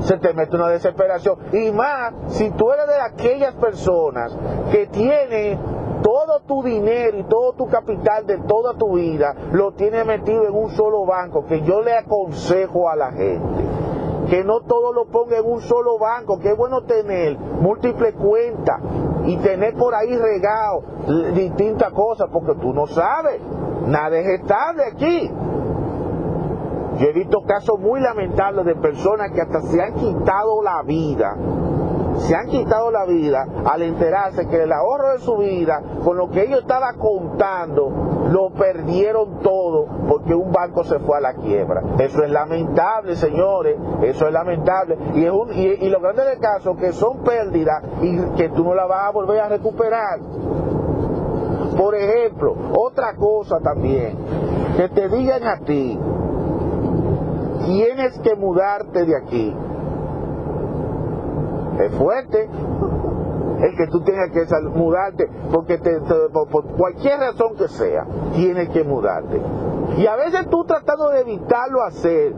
se 0.00 0.16
te 0.18 0.32
mete 0.32 0.56
una 0.56 0.68
desesperación. 0.68 1.38
Y 1.52 1.70
más 1.72 2.14
si 2.28 2.50
tú 2.50 2.70
eres 2.70 2.86
de 2.86 3.00
aquellas 3.00 3.54
personas 3.54 4.36
que 4.70 4.86
tienen 4.86 5.58
todo 6.02 6.40
tu 6.46 6.62
dinero 6.62 7.18
y 7.18 7.24
todo 7.24 7.52
tu 7.54 7.66
capital 7.66 8.26
de 8.26 8.38
toda 8.38 8.74
tu 8.74 8.96
vida, 8.96 9.34
lo 9.52 9.72
tiene 9.72 10.04
metido 10.04 10.46
en 10.46 10.54
un 10.54 10.70
solo 10.70 11.04
banco, 11.04 11.44
que 11.46 11.62
yo 11.62 11.82
le 11.82 11.94
aconsejo 11.94 12.88
a 12.88 12.96
la 12.96 13.12
gente. 13.12 13.64
Que 14.30 14.44
no 14.44 14.60
todo 14.60 14.92
lo 14.92 15.06
ponga 15.06 15.38
en 15.38 15.46
un 15.46 15.60
solo 15.62 15.98
banco, 15.98 16.38
que 16.38 16.50
es 16.50 16.56
bueno 16.56 16.82
tener 16.82 17.38
múltiples 17.38 18.14
cuentas 18.14 18.78
y 19.24 19.38
tener 19.38 19.74
por 19.74 19.94
ahí 19.94 20.14
regado 20.16 20.82
distintas 21.34 21.92
cosas, 21.92 22.28
porque 22.30 22.54
tú 22.60 22.74
no 22.74 22.86
sabes, 22.86 23.40
nada 23.86 24.18
es 24.18 24.40
estable 24.40 24.84
aquí. 24.84 25.30
Yo 26.98 27.06
he 27.06 27.12
visto 27.12 27.42
casos 27.42 27.78
muy 27.78 28.00
lamentables 28.00 28.64
de 28.64 28.74
personas 28.74 29.30
que 29.30 29.40
hasta 29.40 29.60
se 29.62 29.80
han 29.80 29.94
quitado 29.94 30.62
la 30.62 30.82
vida, 30.82 31.36
se 32.18 32.34
han 32.34 32.48
quitado 32.48 32.90
la 32.90 33.06
vida 33.06 33.46
al 33.64 33.82
enterarse 33.82 34.48
que 34.48 34.64
el 34.64 34.72
ahorro 34.72 35.12
de 35.12 35.18
su 35.18 35.36
vida, 35.36 35.80
con 36.04 36.16
lo 36.16 36.28
que 36.30 36.42
ellos 36.42 36.60
estaban 36.60 36.98
contando, 36.98 37.90
lo 38.30 38.50
perdieron 38.50 39.38
todo 39.40 39.86
porque 40.08 40.34
un 40.34 40.50
banco 40.50 40.82
se 40.84 40.98
fue 40.98 41.18
a 41.18 41.20
la 41.20 41.34
quiebra. 41.34 41.82
Eso 41.98 42.24
es 42.24 42.30
lamentable, 42.30 43.14
señores, 43.14 43.76
eso 44.02 44.26
es 44.26 44.32
lamentable. 44.32 44.98
Y, 45.14 45.24
es 45.24 45.30
un, 45.30 45.52
y, 45.52 45.88
lo 45.88 46.00
grande 46.00 46.24
del 46.24 46.38
caso 46.40 46.76
que 46.76 46.92
son 46.92 47.18
pérdidas 47.18 47.82
y 48.02 48.18
que 48.36 48.48
tú 48.48 48.64
no 48.64 48.74
la 48.74 48.86
vas 48.86 49.04
a 49.04 49.10
volver 49.10 49.40
a 49.40 49.48
recuperar. 49.48 50.18
Por 51.76 51.94
ejemplo, 51.94 52.56
otra 52.74 53.14
cosa 53.14 53.60
también, 53.60 54.16
que 54.76 54.88
te 54.88 55.08
digan 55.08 55.46
a 55.46 55.60
ti, 55.60 55.98
tienes 57.64 58.18
que 58.20 58.34
mudarte 58.36 59.04
de 59.04 59.16
aquí. 59.16 59.56
Es 61.80 61.94
fuerte 61.94 62.48
el 63.60 63.76
que 63.76 63.86
tú 63.88 64.00
tengas 64.02 64.30
que 64.30 64.44
mudarte 64.74 65.28
porque 65.52 65.78
te, 65.78 66.00
por, 66.00 66.64
cualquier 66.76 67.18
razón 67.18 67.56
que 67.56 67.68
sea, 67.68 68.06
tienes 68.34 68.68
que 68.70 68.84
mudarte. 68.84 69.40
Y 69.96 70.06
a 70.06 70.16
veces 70.16 70.48
tú 70.48 70.64
tratando 70.64 71.10
de 71.10 71.20
evitarlo 71.20 71.82
hacer, 71.82 72.34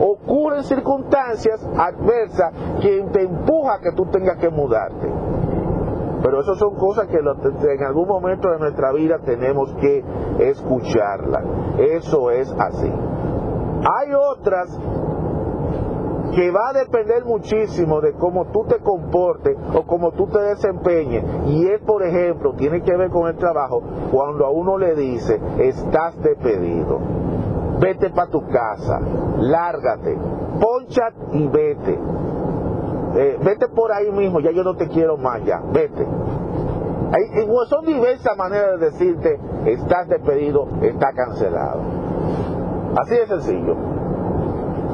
ocurren 0.00 0.64
circunstancias 0.64 1.66
adversas 1.76 2.52
que 2.80 3.02
te 3.12 3.22
empuja 3.22 3.74
a 3.74 3.80
que 3.80 3.92
tú 3.92 4.06
tengas 4.06 4.36
que 4.38 4.50
mudarte. 4.50 5.08
Pero 6.22 6.40
eso 6.40 6.54
son 6.56 6.74
cosas 6.76 7.06
que 7.06 7.18
en 7.18 7.84
algún 7.84 8.08
momento 8.08 8.50
de 8.50 8.58
nuestra 8.58 8.92
vida 8.92 9.18
tenemos 9.24 9.72
que 9.74 10.04
escucharlas. 10.40 11.44
Eso 11.78 12.30
es 12.30 12.52
así. 12.58 12.92
Hay 13.84 14.12
otras 14.12 14.78
que 16.34 16.50
va 16.50 16.68
a 16.70 16.72
depender 16.72 17.24
muchísimo 17.24 18.00
de 18.00 18.12
cómo 18.12 18.46
tú 18.52 18.64
te 18.68 18.78
comportes 18.78 19.56
o 19.74 19.82
cómo 19.82 20.12
tú 20.12 20.26
te 20.26 20.38
desempeñes. 20.38 21.24
Y 21.46 21.66
es, 21.68 21.80
por 21.80 22.02
ejemplo, 22.02 22.54
tiene 22.54 22.82
que 22.82 22.96
ver 22.96 23.10
con 23.10 23.28
el 23.28 23.36
trabajo, 23.36 23.82
cuando 24.12 24.46
a 24.46 24.50
uno 24.50 24.78
le 24.78 24.94
dice, 24.94 25.40
estás 25.58 26.20
despedido, 26.22 27.00
vete 27.80 28.10
para 28.10 28.30
tu 28.30 28.46
casa, 28.46 29.00
lárgate, 29.38 30.16
poncha 30.60 31.10
y 31.32 31.46
vete. 31.48 31.98
Eh, 33.16 33.38
vete 33.42 33.68
por 33.68 33.90
ahí 33.90 34.12
mismo, 34.12 34.40
ya 34.40 34.50
yo 34.50 34.62
no 34.62 34.76
te 34.76 34.86
quiero 34.88 35.16
más, 35.16 35.42
ya, 35.44 35.60
vete. 35.72 36.06
Hay, 37.10 37.48
son 37.68 37.86
diversas 37.86 38.36
maneras 38.36 38.78
de 38.78 38.90
decirte, 38.90 39.40
estás 39.64 40.08
despedido, 40.08 40.68
está 40.82 41.12
cancelado. 41.14 42.07
Así 42.98 43.14
de 43.14 43.26
sencillo. 43.26 43.76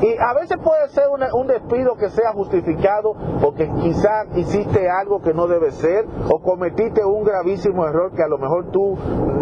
Y 0.02 0.16
a 0.18 0.34
veces 0.34 0.58
puede 0.62 0.88
ser 0.88 1.04
un 1.32 1.46
despido 1.46 1.94
que 1.96 2.10
sea 2.10 2.32
justificado 2.32 3.14
porque 3.40 3.70
quizás 3.80 4.26
hiciste 4.36 4.90
algo 4.90 5.22
que 5.22 5.32
no 5.32 5.46
debe 5.46 5.70
ser 5.70 6.04
o 6.30 6.42
cometiste 6.42 7.04
un 7.04 7.24
gravísimo 7.24 7.86
error 7.86 8.12
que 8.12 8.22
a 8.22 8.28
lo 8.28 8.36
mejor 8.36 8.66
tú 8.72 8.98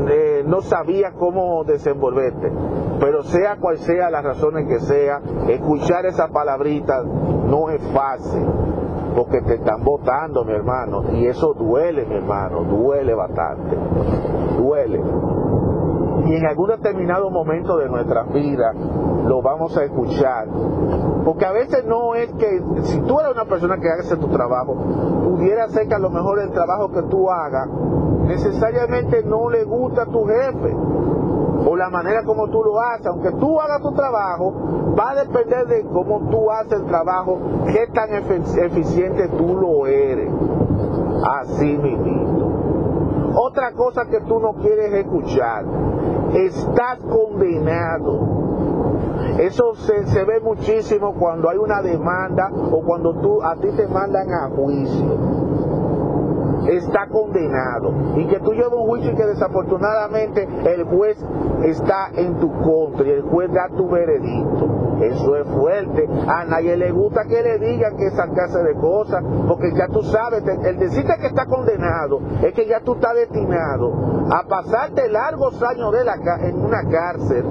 eh, 0.09 0.45
no 0.47 0.61
sabías 0.61 1.15
cómo 1.15 1.65
desenvolverte. 1.65 2.53
Pero 3.01 3.25
sea 3.25 3.57
cual 3.57 3.79
sea 3.79 4.11
las 4.11 4.23
razones 4.23 4.69
que 4.69 4.79
sea, 4.81 5.21
escuchar 5.49 6.07
esa 6.07 6.29
palabrita 6.29 7.03
no 7.03 7.71
es 7.71 7.83
fácil 7.93 8.47
porque 9.17 9.41
te 9.43 9.55
están 9.55 9.83
votando, 9.83 10.45
mi 10.45 10.53
hermano, 10.53 11.03
y 11.13 11.27
eso 11.27 11.55
duele, 11.55 12.07
mi 12.07 12.15
hermano, 12.15 12.63
duele 12.63 13.15
bastante, 13.15 13.77
duele 14.57 15.03
y 16.27 16.37
en 16.37 16.47
algún 16.47 16.69
determinado 16.69 17.31
momento 17.31 17.77
de 17.77 17.89
nuestra 17.89 18.23
vida 18.25 18.73
lo 19.27 19.43
vamos 19.43 19.77
a 19.77 19.85
escuchar. 19.85 20.49
Porque 21.25 21.45
a 21.45 21.53
veces 21.53 21.85
no 21.87 22.15
es 22.15 22.33
que, 22.33 22.63
si 22.83 23.01
tú 23.03 23.21
eres 23.21 23.33
una 23.33 23.45
persona 23.45 23.77
que 23.79 23.89
hace 23.89 24.17
tu 24.17 24.29
trabajo, 24.29 24.75
pudiera 25.25 25.69
ser 25.69 25.89
que 25.89 25.95
a 25.95 25.99
lo 25.99 26.11
mejor 26.11 26.41
el 26.41 26.51
trabajo 26.51 26.91
que 26.91 27.03
tú 27.03 27.31
hagas 27.31 27.69
necesariamente 28.27 29.23
no 29.25 29.51
le 29.51 29.65
gusta 29.65 30.03
a 30.03 30.07
tu 30.07 30.25
jefe 30.25 30.75
o 31.65 31.77
la 31.77 31.91
manera 31.91 32.25
como 32.25 32.49
tú 32.49 32.63
lo 32.63 32.81
haces, 32.81 33.07
aunque 33.07 33.31
tú 33.33 33.61
hagas 33.61 33.81
tu 33.83 33.93
trabajo, 33.93 34.53
va 34.99 35.11
a 35.11 35.15
depender 35.15 35.67
de 35.67 35.85
cómo 35.85 36.29
tú 36.31 36.51
haces 36.51 36.73
el 36.73 36.87
trabajo, 36.87 37.39
qué 37.67 37.87
tan 37.93 38.13
eficiente 38.13 39.29
tú 39.29 39.57
lo 39.57 39.87
eres. 39.87 40.31
Así 41.25 41.77
mismo. 41.79 43.33
Otra 43.35 43.73
cosa 43.73 44.07
que 44.07 44.21
tú 44.23 44.41
no 44.41 44.55
quieres 44.55 44.93
escuchar, 44.93 45.65
estás 46.35 46.99
condenado. 47.01 48.43
Eso 49.39 49.75
se, 49.77 50.25
ve 50.25 50.41
muchísimo 50.41 51.15
cuando 51.15 51.49
hay 51.49 51.59
una 51.59 51.81
demanda 51.83 52.51
o 52.53 52.83
cuando 52.83 53.15
tú, 53.15 53.43
a 53.43 53.57
ti 53.57 53.69
te 53.77 53.87
mandan 53.87 54.33
a 54.33 54.49
juicio 54.51 55.62
está 56.69 57.07
condenado 57.09 57.93
y 58.17 58.27
que 58.27 58.39
tú 58.41 58.53
llevas 58.53 58.73
un 58.75 58.87
juicio 58.87 59.13
y 59.13 59.15
que 59.15 59.27
desafortunadamente 59.27 60.49
el 60.65 60.85
juez 60.85 61.19
está 61.65 62.11
en 62.15 62.39
tu 62.39 62.53
contra 62.63 63.07
y 63.07 63.11
el 63.11 63.23
juez 63.23 63.53
da 63.53 63.69
tu 63.69 63.89
veredicto. 63.89 64.83
Eso 65.01 65.37
es 65.37 65.49
fuerte. 65.49 66.09
A 66.29 66.45
nadie 66.45 66.77
le 66.77 66.93
gusta 66.93 67.25
que 67.25 67.43
le 67.43 67.59
digan 67.59 67.97
que 67.97 68.07
esa 68.07 68.29
clase 68.29 68.63
de 68.63 68.75
cosas, 68.75 69.25
porque 69.49 69.73
ya 69.75 69.89
tú 69.89 70.03
sabes, 70.03 70.45
el 70.47 70.79
decirte 70.79 71.15
que 71.21 71.27
está 71.27 71.47
condenado 71.47 72.21
es 72.43 72.53
que 72.55 72.67
ya 72.67 72.81
tú 72.81 72.95
estás 72.95 73.15
destinado 73.15 73.93
a 74.31 74.47
pasarte 74.47 75.09
largos 75.09 75.61
años 75.63 75.93
de 75.93 76.05
la, 76.05 76.15
en 76.43 76.65
una 76.65 76.85
cárcel 76.89 77.45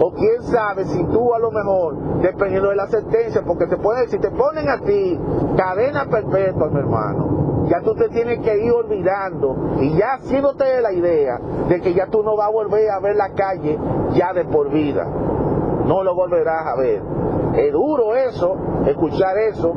O 0.00 0.12
quién 0.12 0.42
sabe 0.42 0.84
si 0.84 1.04
tú 1.04 1.34
a 1.34 1.38
lo 1.38 1.50
mejor, 1.50 2.20
dependiendo 2.20 2.70
de 2.70 2.76
la 2.76 2.86
sentencia, 2.86 3.42
porque 3.46 3.66
te 3.66 3.76
puede, 3.76 4.08
si 4.08 4.18
te 4.18 4.30
ponen 4.30 4.68
a 4.68 4.78
ti 4.78 5.18
cadena 5.56 6.06
perpetua, 6.06 6.68
mi 6.70 6.78
hermano, 6.78 7.43
ya 7.68 7.80
tú 7.80 7.94
te 7.94 8.08
tienes 8.10 8.40
que 8.40 8.58
ir 8.58 8.72
olvidando 8.72 9.76
y 9.80 9.96
ya 9.96 10.14
haciéndote 10.14 10.82
la 10.82 10.92
idea 10.92 11.38
de 11.68 11.80
que 11.80 11.94
ya 11.94 12.06
tú 12.06 12.22
no 12.22 12.36
vas 12.36 12.48
a 12.48 12.52
volver 12.52 12.90
a 12.90 13.00
ver 13.00 13.16
la 13.16 13.30
calle 13.30 13.78
ya 14.12 14.32
de 14.32 14.44
por 14.44 14.70
vida. 14.70 15.04
No 15.86 16.02
lo 16.02 16.14
volverás 16.14 16.66
a 16.66 16.76
ver. 16.76 17.02
Es 17.56 17.72
duro 17.72 18.14
eso, 18.16 18.56
escuchar 18.86 19.38
eso. 19.38 19.72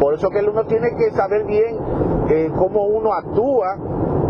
Por 0.00 0.14
eso 0.14 0.30
que 0.30 0.40
uno 0.40 0.64
tiene 0.64 0.88
que 0.96 1.10
saber 1.10 1.44
bien 1.44 1.78
eh, 2.28 2.50
cómo 2.56 2.86
uno 2.86 3.12
actúa 3.12 3.76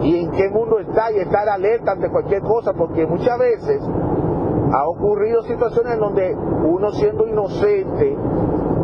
y 0.00 0.24
en 0.24 0.30
qué 0.30 0.48
mundo 0.50 0.78
está 0.78 1.12
y 1.12 1.18
estar 1.18 1.48
alerta 1.48 1.92
ante 1.92 2.10
cualquier 2.10 2.42
cosa, 2.42 2.72
porque 2.72 3.06
muchas 3.06 3.38
veces 3.38 3.82
ha 4.72 4.86
ocurrido 4.86 5.42
situaciones 5.42 5.94
en 5.94 6.00
donde 6.00 6.34
uno 6.34 6.90
siendo 6.92 7.26
inocente 7.26 8.16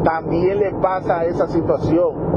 también 0.05 0.59
le 0.59 0.73
pasa 0.73 1.25
esa 1.25 1.47
situación 1.47 2.34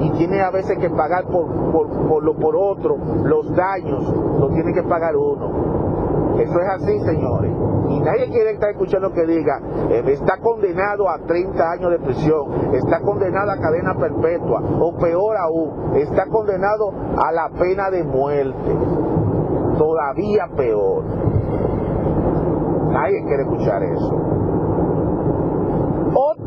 y 0.00 0.10
tiene 0.12 0.40
a 0.40 0.50
veces 0.50 0.78
que 0.78 0.90
pagar 0.90 1.24
por, 1.26 1.46
por, 1.72 1.88
por, 2.08 2.24
lo, 2.24 2.34
por 2.36 2.56
otro 2.56 2.96
los 3.24 3.54
daños, 3.54 4.14
lo 4.38 4.48
tiene 4.50 4.72
que 4.72 4.82
pagar 4.82 5.16
uno. 5.16 6.38
Eso 6.38 6.60
es 6.60 6.68
así, 6.68 7.00
señores. 7.00 7.50
Y 7.88 8.00
nadie 8.00 8.28
quiere 8.30 8.52
estar 8.52 8.70
escuchando 8.70 9.12
que 9.12 9.26
diga, 9.26 9.60
eh, 9.90 10.04
está 10.06 10.38
condenado 10.38 11.08
a 11.08 11.18
30 11.26 11.70
años 11.70 11.90
de 11.90 11.98
prisión, 11.98 12.74
está 12.74 13.00
condenado 13.00 13.50
a 13.50 13.56
cadena 13.56 13.94
perpetua, 13.94 14.62
o 14.78 14.96
peor 14.98 15.36
aún, 15.36 15.96
está 15.96 16.26
condenado 16.26 16.92
a 17.16 17.32
la 17.32 17.48
pena 17.58 17.90
de 17.90 18.04
muerte. 18.04 18.76
Todavía 19.78 20.48
peor. 20.56 21.04
Nadie 22.92 23.24
quiere 23.24 23.42
escuchar 23.42 23.82
eso. 23.82 24.27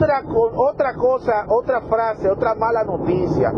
Otra, 0.02 0.94
cosa, 0.96 1.46
otra 1.48 1.82
frase, 1.82 2.30
otra 2.30 2.56
mala 2.56 2.84
noticia. 2.84 3.54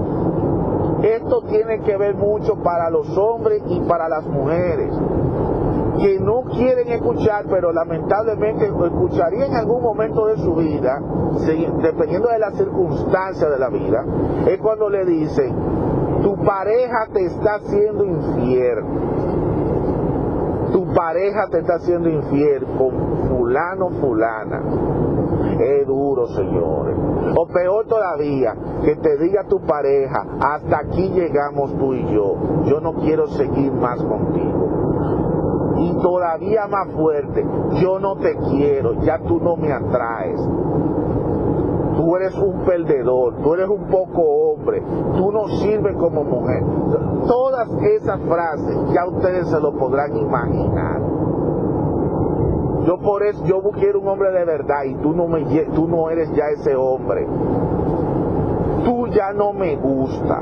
Esto 1.02 1.44
tiene 1.44 1.80
que 1.82 1.96
ver 1.96 2.16
mucho 2.16 2.62
para 2.62 2.90
los 2.90 3.18
hombres 3.18 3.64
y 3.68 3.80
para 3.82 4.10
las 4.10 4.26
mujeres 4.26 4.94
que 6.02 6.20
no 6.20 6.44
quieren 6.44 6.90
escuchar, 6.90 7.46
pero 7.50 7.72
lamentablemente 7.72 8.66
escucharían 8.66 9.52
en 9.52 9.56
algún 9.56 9.82
momento 9.84 10.26
de 10.26 10.38
su 10.38 10.56
vida, 10.56 11.00
dependiendo 11.82 12.28
de 12.30 12.40
las 12.40 12.56
circunstancias 12.56 13.50
de 13.50 13.60
la 13.60 13.70
vida, 13.70 14.04
es 14.48 14.60
cuando 14.60 14.90
le 14.90 15.06
dicen, 15.06 15.56
tu 16.24 16.36
pareja 16.44 17.08
te 17.14 17.26
está 17.26 17.56
haciendo 17.56 18.04
infiel 18.04 18.84
tu 20.74 20.92
pareja 20.92 21.48
te 21.52 21.60
está 21.60 21.76
haciendo 21.76 22.10
infiel 22.10 22.66
con 22.78 23.28
fulano, 23.30 23.90
fulana. 24.02 24.62
Es 25.60 25.88
duro, 25.88 26.28
señores. 26.28 26.96
O 27.36 27.48
peor 27.48 27.86
todavía, 27.88 28.56
que 28.84 28.96
te 28.96 29.18
diga 29.18 29.44
tu 29.46 29.60
pareja, 29.62 30.26
hasta 30.40 30.80
aquí 30.80 31.10
llegamos 31.10 31.78
tú 31.78 31.94
y 31.94 32.14
yo. 32.14 32.36
Yo 32.66 32.80
no 32.80 32.94
quiero 32.96 33.28
seguir 33.28 33.72
más 33.72 34.02
contigo. 34.02 34.70
Y 35.78 35.94
todavía 36.02 36.68
más 36.68 36.92
fuerte, 36.92 37.46
yo 37.82 38.00
no 38.00 38.16
te 38.18 38.36
quiero, 38.52 39.02
ya 39.04 39.20
tú 39.20 39.40
no 39.40 39.56
me 39.58 39.72
atraes 39.72 40.40
tú 42.04 42.16
eres 42.16 42.36
un 42.36 42.66
perdedor, 42.66 43.36
tú 43.42 43.54
eres 43.54 43.70
un 43.70 43.86
poco 43.86 44.22
hombre, 44.22 44.84
tú 45.16 45.32
no 45.32 45.48
sirves 45.60 45.96
como 45.98 46.24
mujer. 46.24 46.64
Todas 47.28 47.70
esas 47.82 48.20
frases 48.22 48.78
ya 48.94 49.08
ustedes 49.08 49.48
se 49.48 49.60
lo 49.60 49.74
podrán 49.74 50.16
imaginar. 50.18 51.02
Yo 52.86 52.98
por 52.98 53.24
eso 53.24 53.44
yo 53.46 53.62
quiero 53.80 54.02
un 54.02 54.08
hombre 54.08 54.32
de 54.32 54.46
verdad 54.46 54.84
y 54.86 54.96
tú 54.96 55.14
no 55.14 55.28
me 55.28 55.44
tú 55.74 55.88
no 55.88 56.10
eres 56.10 56.30
ya 56.34 56.46
ese 56.50 56.76
hombre. 56.76 57.26
Tú 58.84 59.08
ya 59.08 59.32
no 59.34 59.54
me 59.54 59.76
gusta. 59.78 60.42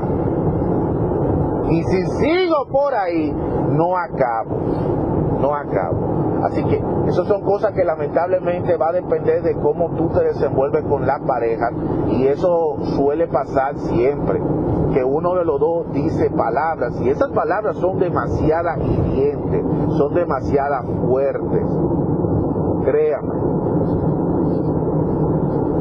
Y 1.70 1.82
si 1.84 2.06
sigo 2.06 2.66
por 2.70 2.92
ahí, 2.94 3.32
no 3.70 3.96
acabo. 3.96 4.56
No 5.40 5.54
acabo. 5.54 6.22
Así 6.44 6.64
que 6.64 6.82
esas 7.06 7.26
son 7.28 7.42
cosas 7.42 7.72
que 7.72 7.84
lamentablemente 7.84 8.76
va 8.76 8.88
a 8.88 8.92
depender 8.92 9.42
de 9.42 9.54
cómo 9.54 9.90
tú 9.90 10.08
te 10.08 10.24
desenvuelves 10.24 10.84
con 10.84 11.06
la 11.06 11.20
pareja 11.20 11.70
y 12.08 12.26
eso 12.26 12.78
suele 12.96 13.28
pasar 13.28 13.78
siempre, 13.78 14.40
que 14.92 15.04
uno 15.04 15.36
de 15.36 15.44
los 15.44 15.60
dos 15.60 15.92
dice 15.92 16.30
palabras 16.30 17.00
y 17.00 17.10
esas 17.10 17.30
palabras 17.30 17.76
son 17.76 17.98
demasiadas 17.98 18.76
hirientes, 18.78 19.64
son 19.96 20.14
demasiadas 20.14 20.84
fuertes. 21.06 21.66
Créame. 22.84 23.32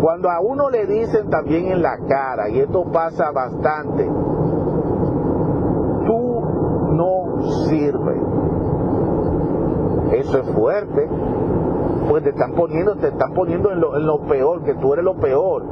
Cuando 0.02 0.30
a 0.30 0.40
uno 0.40 0.70
le 0.70 0.86
dicen 0.88 1.30
también 1.30 1.68
en 1.68 1.82
la 1.82 1.98
cara, 2.08 2.50
y 2.50 2.60
esto 2.60 2.86
pasa 2.92 3.32
bastante, 3.32 4.06
tú 6.06 6.42
no 6.94 7.42
sirves 7.68 8.32
eso 10.14 10.40
es 10.40 10.50
fuerte. 10.52 11.10
Pues 12.10 12.24
te 12.24 12.30
están 12.30 12.54
poniendo, 12.54 12.96
te 12.96 13.08
están 13.08 13.34
poniendo 13.34 13.72
en 13.72 13.80
lo, 14.06 14.20
peor, 14.28 14.64
que 14.64 14.74
tú 14.76 14.94
eres 14.94 15.06
lo 15.06 15.16
peor. 15.16 15.64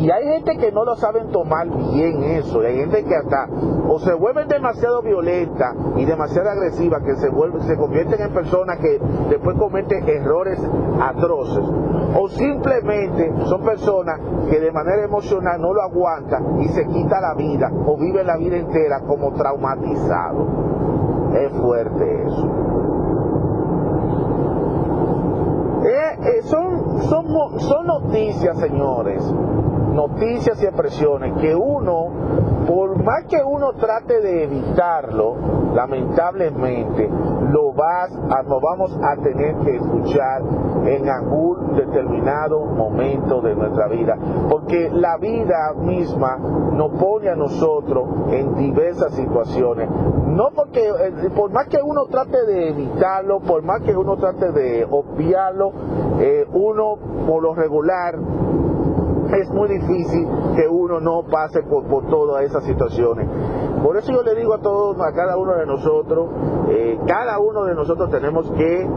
Y 0.00 0.10
hay 0.10 0.24
gente 0.24 0.56
que 0.58 0.70
no 0.70 0.84
lo 0.84 0.94
saben 0.96 1.30
tomar 1.32 1.66
bien 1.92 2.22
eso. 2.22 2.62
Y 2.62 2.66
hay 2.66 2.76
gente 2.76 3.04
que 3.04 3.16
hasta 3.16 3.48
o 3.88 3.98
se 3.98 4.14
vuelven 4.14 4.46
demasiado 4.48 5.02
violenta 5.02 5.74
y 5.96 6.04
demasiado 6.04 6.50
agresiva 6.50 7.00
que 7.00 7.16
se 7.16 7.28
vuelven, 7.30 7.62
se 7.62 7.76
convierten 7.76 8.20
en 8.20 8.32
personas 8.32 8.78
que 8.78 9.00
después 9.28 9.56
cometen 9.56 10.08
errores 10.08 10.60
atroces. 11.00 11.64
O 12.16 12.28
simplemente 12.28 13.32
son 13.46 13.62
personas 13.64 14.20
que 14.48 14.60
de 14.60 14.70
manera 14.70 15.04
emocional 15.04 15.60
no 15.60 15.72
lo 15.72 15.82
aguantan 15.82 16.60
y 16.60 16.68
se 16.68 16.86
quita 16.86 17.20
la 17.20 17.34
vida 17.34 17.70
o 17.86 17.96
vive 17.96 18.22
la 18.22 18.36
vida 18.36 18.56
entera 18.56 19.00
como 19.00 19.32
traumatizado. 19.32 20.46
Es 21.34 21.52
fuerte 21.58 22.22
eso. 22.24 22.68
Eh, 25.84 26.18
eh, 26.22 26.42
son, 26.42 27.02
son, 27.02 27.60
son 27.60 27.86
noticias, 27.86 28.58
señores, 28.58 29.22
noticias 29.94 30.62
y 30.62 30.66
expresiones 30.66 31.34
que 31.40 31.54
uno, 31.54 32.08
por 32.66 33.02
más 33.02 33.24
que 33.28 33.42
uno 33.42 33.72
trate 33.74 34.20
de 34.20 34.44
evitarlo, 34.44 35.36
lamentablemente 35.74 37.08
lo 37.50 37.72
vas 37.72 38.10
a, 38.30 38.42
lo 38.42 38.60
vamos 38.60 38.98
a 39.02 39.16
tener 39.22 39.56
que 39.56 39.76
escuchar 39.76 40.42
en 40.84 41.08
algún 41.08 41.74
determinado 41.74 42.60
momento 42.64 43.40
de 43.40 43.54
nuestra 43.54 43.88
vida, 43.88 44.16
porque 44.50 44.90
la 44.90 45.16
vida 45.18 45.74
misma 45.76 46.36
nos 46.36 46.92
pone 47.00 47.28
a 47.28 47.36
nosotros 47.36 48.08
en 48.30 48.54
diversas 48.54 49.14
situaciones, 49.14 49.88
no 50.26 50.50
porque 50.54 50.88
eh, 50.88 51.30
por 51.34 51.50
más 51.50 51.66
que 51.68 51.78
uno 51.82 52.06
trate 52.06 52.44
de 52.44 52.68
evitarlo, 52.70 53.40
por 53.40 53.62
más 53.62 53.80
que 53.82 53.96
uno 53.96 54.16
trate 54.16 54.52
de 54.52 54.86
obviarlo, 54.88 55.72
eh, 56.20 56.46
uno 56.52 56.96
por 57.26 57.42
lo 57.42 57.54
regular 57.54 58.16
es 59.36 59.50
muy 59.50 59.68
difícil 59.68 60.26
que 60.56 60.68
uno 60.68 61.00
no 61.00 61.22
pase 61.30 61.62
por, 61.62 61.84
todas 62.08 62.44
esas 62.44 62.64
situaciones. 62.64 63.28
Por 63.82 63.96
eso 63.96 64.12
yo 64.12 64.22
le 64.22 64.34
digo 64.34 64.54
a 64.54 64.58
todos, 64.60 64.96
a 65.00 65.12
cada 65.12 65.36
uno 65.36 65.54
de 65.54 65.66
nosotros, 65.66 66.28
eh, 66.68 66.98
cada 67.06 67.38
uno 67.38 67.64
de 67.64 67.74
nosotros 67.74 68.10
tenemos 68.10 68.50
que 68.52 68.88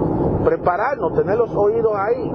prepararnos, 0.44 1.14
tener 1.14 1.38
los 1.38 1.56
oídos 1.56 1.94
ahí 1.96 2.32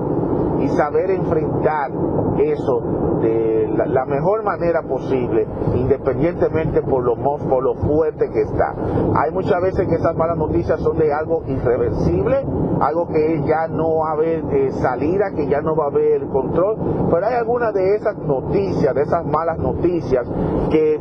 y 0.60 0.68
saber 0.68 1.10
enfrentar 1.10 1.90
eso 2.38 2.80
de 3.20 3.55
la, 3.74 4.04
mejor 4.06 4.44
manera 4.44 4.82
posible, 4.82 5.46
independientemente 5.74 6.82
por 6.82 7.04
lo, 7.04 7.16
por 7.16 7.62
lo 7.62 7.74
fuerte 7.74 8.30
que 8.30 8.42
está. 8.42 8.74
Hay 9.16 9.30
muchas 9.32 9.60
veces 9.60 9.88
que 9.88 9.96
esas 9.96 10.14
malas 10.16 10.36
noticias 10.36 10.80
son 10.80 10.98
de 10.98 11.12
algo 11.12 11.42
irreversible, 11.46 12.44
algo 12.80 13.08
que 13.08 13.42
ya 13.46 13.68
no 13.68 13.96
va 13.96 14.10
a 14.10 14.12
haber 14.12 14.44
eh, 14.52 14.70
salida, 14.72 15.30
que 15.34 15.46
ya 15.46 15.60
no 15.60 15.74
va 15.74 15.84
a 15.84 15.88
haber 15.88 16.26
control, 16.28 16.76
pero 17.10 17.26
hay 17.26 17.34
algunas 17.34 17.72
de 17.74 17.96
esas 17.96 18.16
noticias, 18.18 18.94
de 18.94 19.02
esas 19.02 19.24
malas 19.24 19.58
noticias, 19.58 20.26
que 20.70 21.00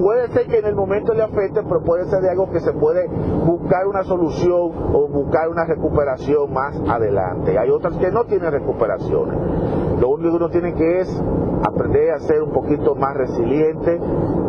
puede 0.00 0.28
ser 0.28 0.46
que 0.46 0.58
en 0.58 0.66
el 0.66 0.74
momento 0.74 1.14
le 1.14 1.22
afecte, 1.22 1.62
pero 1.62 1.82
puede 1.82 2.04
ser 2.06 2.20
de 2.20 2.30
algo 2.30 2.50
que 2.50 2.60
se 2.60 2.72
puede 2.72 3.08
buscar 3.44 3.86
una 3.86 4.04
solución 4.04 4.72
o 4.92 5.08
buscar 5.08 5.48
una 5.48 5.64
recuperación 5.64 6.52
más 6.52 6.76
adelante. 6.88 7.58
Hay 7.58 7.70
otras 7.70 7.94
que 7.96 8.10
no 8.10 8.24
tienen 8.24 8.50
recuperaciones. 8.50 9.85
Lo 10.00 10.10
único 10.10 10.30
que 10.30 10.36
uno 10.36 10.48
tiene 10.50 10.74
que 10.74 11.00
es 11.00 11.22
aprender 11.64 12.10
a 12.12 12.20
ser 12.20 12.42
un 12.42 12.52
poquito 12.52 12.94
más 12.94 13.14
resiliente, 13.16 14.00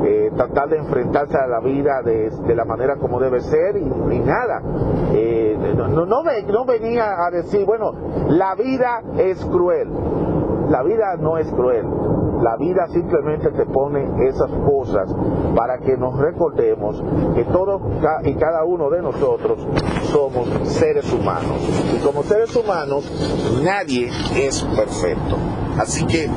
eh, 0.04 0.32
tratar 0.36 0.70
de 0.70 0.78
enfrentarse 0.78 1.38
a 1.38 1.48
la 1.48 1.60
vida 1.60 2.02
de, 2.04 2.56
la 2.56 2.66
manera 2.66 2.98
como 2.98 3.20
debe 3.20 3.42
ser 3.42 3.78
y, 3.78 4.20
nada. 4.20 4.62
Eh, 5.14 5.58
no, 5.76 5.88
no, 5.88 6.06
no 6.06 6.66
venía 6.66 7.26
a 7.26 7.32
decir, 7.32 7.66
bueno, 7.66 7.94
la 8.30 8.56
vida 8.56 9.02
es 9.18 9.44
cruel. 9.46 9.90
La 10.70 10.84
vida 10.84 11.16
no 11.18 11.38
es 11.38 11.50
cruel 11.54 11.86
La 12.42 12.56
vida 12.58 12.88
simplemente 12.94 13.50
te 13.50 13.66
pone 13.66 14.28
esas 14.28 14.52
cosas 14.66 15.10
para 15.56 15.80
que 15.80 15.98
nos 15.98 16.18
recordemos 16.18 17.04
que 17.36 17.44
todos 17.46 17.82
y 18.24 18.34
cada 18.36 18.64
uno 18.64 18.90
de 18.90 19.02
nosotros 19.02 19.60
somos 20.12 20.48
seres 20.68 21.12
humanos. 21.12 21.58
Y 21.96 22.06
como 22.06 22.24
seres 22.24 22.56
humanos, 22.56 23.12
nadie 23.64 24.10
es 24.36 24.62
perfecto. 24.64 25.38
Así 25.78 26.06
que 26.06 26.30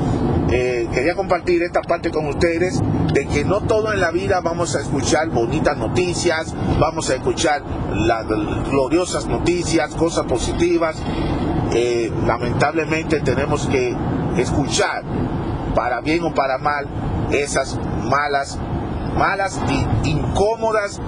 eh, 0.51 0.87
quería 0.93 1.15
compartir 1.15 1.63
esta 1.63 1.81
parte 1.81 2.11
con 2.11 2.27
ustedes 2.27 2.81
de 3.13 3.25
que 3.27 3.45
no 3.45 3.61
todo 3.61 3.93
en 3.93 4.01
la 4.01 4.11
vida 4.11 4.41
vamos 4.41 4.75
a 4.75 4.81
escuchar 4.81 5.29
bonitas 5.29 5.77
noticias, 5.77 6.53
vamos 6.79 7.09
a 7.09 7.15
escuchar 7.15 7.63
las 7.93 8.27
gloriosas 8.69 9.27
noticias, 9.27 9.95
cosas 9.95 10.25
positivas. 10.25 11.01
Eh, 11.73 12.11
lamentablemente 12.25 13.21
tenemos 13.21 13.65
que 13.67 13.95
escuchar, 14.37 15.03
para 15.75 16.01
bien 16.01 16.23
o 16.23 16.33
para 16.33 16.57
mal, 16.57 16.85
esas 17.31 17.79
malas, 18.03 18.57
malas, 19.17 19.59
incómodas 20.03 20.99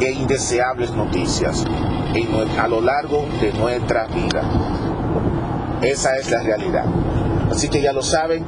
e 0.00 0.12
indeseables 0.12 0.92
noticias 0.92 1.64
a 2.58 2.68
lo 2.68 2.80
largo 2.80 3.26
de 3.40 3.52
nuestra 3.52 4.06
vida. 4.06 4.42
Esa 5.82 6.16
es 6.16 6.30
la 6.30 6.42
realidad. 6.42 6.84
Así 7.50 7.68
que 7.68 7.80
ya 7.80 7.92
lo 7.92 8.02
saben, 8.02 8.44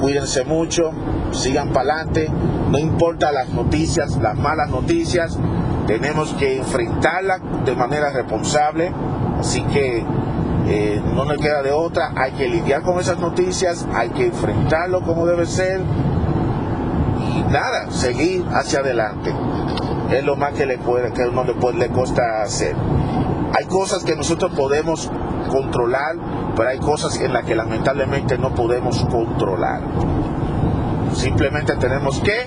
cuídense 0.00 0.44
mucho, 0.44 0.90
sigan 1.32 1.72
para 1.72 1.94
adelante, 1.94 2.30
no 2.70 2.78
importa 2.78 3.32
las 3.32 3.48
noticias, 3.50 4.16
las 4.18 4.36
malas 4.36 4.68
noticias, 4.68 5.38
tenemos 5.86 6.32
que 6.34 6.58
enfrentarlas 6.58 7.40
de 7.64 7.74
manera 7.76 8.10
responsable, 8.10 8.92
así 9.38 9.62
que 9.62 10.04
eh, 10.68 11.00
no 11.14 11.24
nos 11.24 11.36
queda 11.36 11.62
de 11.62 11.70
otra, 11.70 12.12
hay 12.16 12.32
que 12.32 12.48
lidiar 12.48 12.82
con 12.82 12.98
esas 12.98 13.18
noticias, 13.18 13.86
hay 13.94 14.10
que 14.10 14.26
enfrentarlo 14.26 15.02
como 15.02 15.24
debe 15.24 15.46
ser 15.46 15.80
y 17.20 17.42
nada, 17.52 17.90
seguir 17.90 18.44
hacia 18.50 18.80
adelante. 18.80 19.32
Es 20.10 20.24
lo 20.24 20.34
más 20.34 20.54
que 20.54 20.66
le 20.66 20.78
puede, 20.78 21.12
que 21.12 21.22
uno 21.22 21.44
le, 21.44 21.54
puede, 21.54 21.78
le 21.78 21.88
cuesta 21.88 22.42
hacer. 22.42 22.74
Hay 23.56 23.64
cosas 23.66 24.02
que 24.02 24.16
nosotros 24.16 24.52
podemos 24.56 25.10
controlar, 25.48 26.16
pero 26.56 26.68
hay 26.68 26.78
cosas 26.78 27.20
en 27.20 27.32
las 27.32 27.44
que 27.44 27.54
lamentablemente 27.54 28.36
no 28.36 28.52
podemos 28.52 29.04
controlar. 29.04 29.82
Simplemente 31.12 31.76
tenemos 31.76 32.18
que 32.20 32.46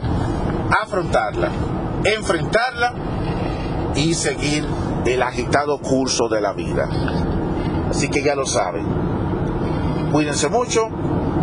afrontarla, 0.84 1.50
enfrentarla 2.04 2.94
y 3.96 4.14
seguir 4.14 4.66
el 5.06 5.22
agitado 5.24 5.80
curso 5.80 6.28
de 6.28 6.42
la 6.42 6.54
vida. 6.54 6.90
Así 7.90 8.10
que 8.10 8.22
ya 8.24 8.36
lo 8.36 8.46
saben. 8.46 8.86
Cuídense 10.12 10.50
mucho. 10.50 10.90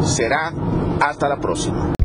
Será 0.03 0.53
hasta 1.01 1.29
la 1.29 1.39
próxima. 1.39 1.96